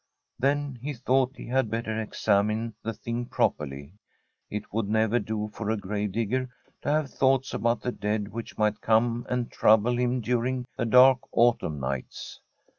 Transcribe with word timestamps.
Then 0.39 0.79
he 0.81 0.95
thought 0.95 1.35
he 1.37 1.45
had 1.45 1.69
better 1.69 2.01
examine 2.01 2.73
the 2.81 2.91
thing 2.91 3.27
properly. 3.27 3.93
It 4.49 4.73
would 4.73 4.89
never 4.89 5.19
do 5.19 5.49
for 5.53 5.69
a 5.69 5.77
grave 5.77 6.13
digger 6.13 6.49
to 6.81 6.89
have 6.89 7.11
thoughts 7.11 7.53
about 7.53 7.81
the 7.81 7.91
dead 7.91 8.29
which 8.29 8.57
might 8.57 8.81
come 8.81 9.27
and 9.29 9.51
trouble 9.51 9.99
him 9.99 10.19
during 10.19 10.65
the 10.75 10.85
dark 10.87 11.19
autumn 11.31 11.79
nights. 11.79 12.39